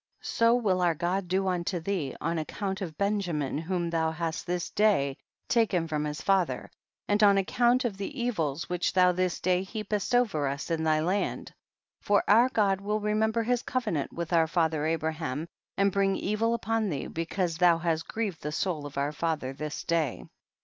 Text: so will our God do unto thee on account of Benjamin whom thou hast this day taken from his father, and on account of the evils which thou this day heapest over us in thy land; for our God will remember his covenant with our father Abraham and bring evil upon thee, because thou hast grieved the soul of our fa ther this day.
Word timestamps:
so 0.23 0.55
will 0.55 0.81
our 0.81 0.95
God 0.95 1.27
do 1.27 1.47
unto 1.47 1.79
thee 1.79 2.15
on 2.19 2.39
account 2.39 2.81
of 2.81 2.97
Benjamin 2.97 3.59
whom 3.59 3.91
thou 3.91 4.09
hast 4.09 4.47
this 4.47 4.71
day 4.71 5.15
taken 5.47 5.87
from 5.87 6.05
his 6.05 6.23
father, 6.23 6.71
and 7.07 7.21
on 7.21 7.37
account 7.37 7.85
of 7.85 7.97
the 7.97 8.19
evils 8.19 8.67
which 8.67 8.93
thou 8.93 9.11
this 9.11 9.39
day 9.39 9.61
heapest 9.61 10.15
over 10.15 10.47
us 10.47 10.71
in 10.71 10.83
thy 10.83 10.99
land; 11.01 11.53
for 11.99 12.23
our 12.27 12.49
God 12.49 12.81
will 12.81 12.99
remember 12.99 13.43
his 13.43 13.61
covenant 13.61 14.11
with 14.11 14.33
our 14.33 14.47
father 14.47 14.87
Abraham 14.87 15.47
and 15.77 15.91
bring 15.91 16.15
evil 16.15 16.55
upon 16.55 16.89
thee, 16.89 17.05
because 17.05 17.57
thou 17.59 17.77
hast 17.77 18.07
grieved 18.07 18.41
the 18.41 18.51
soul 18.51 18.87
of 18.87 18.97
our 18.97 19.11
fa 19.11 19.37
ther 19.39 19.53
this 19.53 19.83
day. 19.83 20.25